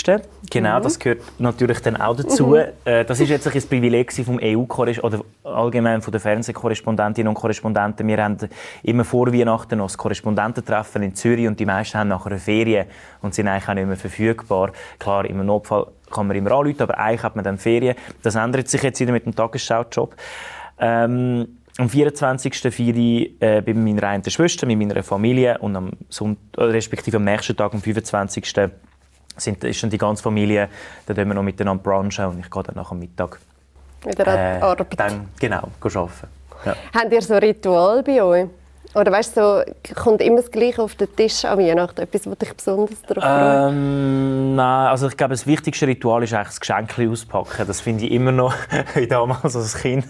[0.50, 0.82] Genau, mhm.
[0.82, 2.48] das gehört natürlich dann auch dazu.
[2.48, 2.64] Mhm.
[2.84, 4.64] Äh, das ist jetzt ein Privileg vom EU
[5.02, 8.06] oder allgemein von den Fernsehkorrespondentinnen und Korrespondenten.
[8.06, 8.38] Wir haben
[8.82, 12.86] immer vor Weihnachten noch das Korrespondententreffen in Zürich und die meisten haben nachher eine Ferien
[13.22, 14.72] und sind eigentlich auch nicht mehr verfügbar.
[14.98, 17.96] Klar, im Notfall kann man immer anrufen, aber eigentlich hat man dann Ferien.
[18.22, 20.14] Das ändert sich jetzt wieder mit dem Tagesschau-Job.
[20.80, 22.74] Ähm, am 24.
[22.74, 27.24] feiere ich äh, bei meiner einen Schwester, mit meiner Familie und am Sonntag, respektive am
[27.24, 28.52] nächsten Tag, am 25.
[29.36, 30.68] Sind, ist dann die ganze Familie,
[31.06, 33.38] da tun wir noch miteinander brunchen und ich gehe dann nach dem Mittag
[34.04, 34.86] wieder an äh, die Arbeit.
[34.98, 36.26] Dann, genau, arbeiten.
[36.64, 36.74] Ja.
[36.92, 38.48] Habt ihr so ein Ritual bei euch?
[38.94, 42.00] Oder weißt du, so, kommt immer das Gleiche auf den Tisch an Weihnachten?
[42.00, 43.70] Etwas, was dich besonders darauf?
[43.70, 47.66] Ähm, nein, also ich glaube, das wichtigste Ritual ist eigentlich das Geschenk auspacken.
[47.66, 48.54] Das finde ich immer noch,
[48.94, 50.06] wie damals als Kind.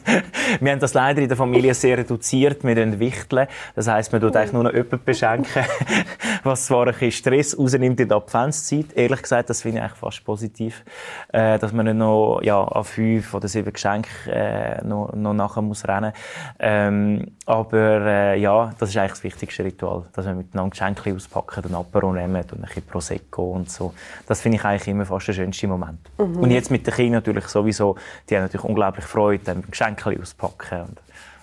[0.60, 2.62] Wir haben das leider in der Familie sehr reduziert.
[2.62, 3.48] Wir wichteln.
[3.74, 5.64] Das heisst, man tut eigentlich nur noch jemanden beschenken,
[6.44, 8.86] was zwar ein bisschen Stress rausnimmt in der Adventszeit.
[8.94, 10.84] Ehrlich gesagt, das finde ich eigentlich fast positiv.
[11.32, 15.62] Äh, dass man nicht noch ja, an fünf oder sieben Geschenke äh, noch, noch nachher
[15.62, 16.12] muss rennen
[16.60, 21.64] ähm, Aber äh, ja, das ist eigentlich das wichtigste Ritual, dass wir miteinander Geschenke auspacken
[21.64, 23.94] und Apero nehmen und ein bisschen Prosecco und so.
[24.26, 25.98] Das finde ich eigentlich immer fast der schönste Moment.
[26.18, 26.36] Mhm.
[26.36, 27.96] Und jetzt mit den Kindern natürlich sowieso,
[28.28, 30.82] die haben natürlich unglaublich Freude, dann Geschenke auspacken.
[30.82, 30.98] Und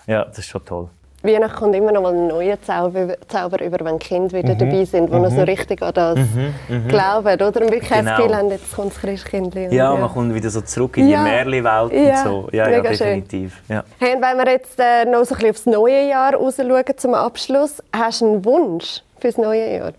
[0.06, 0.88] ja, das ist schon toll.
[1.26, 4.58] Weihnachten kommt immer noch mal ein neuer Zauber, Zauber über, wenn die Kinder wieder mhm.
[4.58, 5.22] dabei sind, die mhm.
[5.22, 6.54] noch so richtig an das mhm.
[6.68, 6.88] mhm.
[6.88, 7.34] glauben.
[7.34, 7.46] Oder?
[7.46, 8.04] Und wirklich genau.
[8.04, 9.64] das Gefühl haben, jetzt kommt das Christkindli.
[9.64, 11.22] Ja, ja, man kommt wieder so zurück in die ja.
[11.22, 12.22] Märchenwelt ja.
[12.22, 12.48] und so.
[12.52, 13.62] Ja, ja definitiv.
[13.68, 13.84] Ja.
[13.98, 17.14] Hey, und wenn wir jetzt äh, noch so ein bisschen aufs neue Jahr rausschauen zum
[17.14, 19.92] Abschluss, hast du einen Wunsch für das neue Jahr?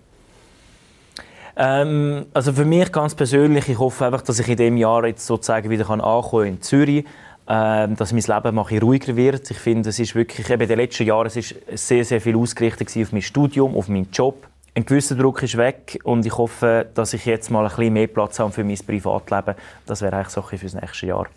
[1.60, 5.26] Ähm, also für mich ganz persönlich, ich hoffe einfach, dass ich in diesem Jahr jetzt
[5.26, 7.06] sozusagen wieder ankommen kann in Zürich
[7.48, 9.50] dass mein Leben mal ruhiger wird.
[9.50, 12.36] Ich finde, es ist wirklich, eben in den letzten Jahren, es ist sehr, sehr viel
[12.36, 14.48] ausgerichtet auf mein Studium, auf meinen Job.
[14.76, 18.08] Ein gewisser Druck ist weg und ich hoffe, dass ich jetzt mal ein bisschen mehr
[18.08, 19.56] Platz habe für mein Privatleben.
[19.86, 21.28] Das wäre eigentlich so für das nächste Jahr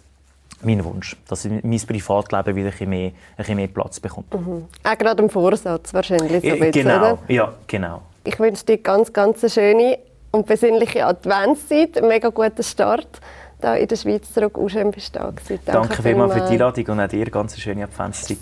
[0.62, 4.34] mein Wunsch, dass mein Privatleben wieder ein bisschen mehr, ein bisschen mehr Platz bekommt.
[4.34, 4.66] Mhm.
[4.84, 6.42] Auch gerade im Vorsatz wahrscheinlich.
[6.42, 7.18] So bisschen, genau, oder?
[7.28, 8.02] ja, genau.
[8.24, 9.98] Ich wünsche dir ganz, ganz eine schöne
[10.32, 13.20] und besinnliche Adventszeit, einen mega guten Start
[13.60, 16.86] da in der Schweiz zurück auch schön bist da Danke, Danke vielmals für die Einladung
[16.86, 18.38] und auch dir ganz eine schöne Adventszeit.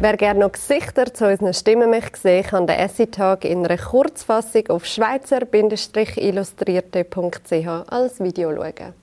[0.00, 4.68] Wer gerne noch Gesichter zu unseren Stimmen möchte sehen, kann den Essay-Tag in einer Kurzfassung
[4.68, 8.94] auf schweizer-illustrierte.ch als Video schauen.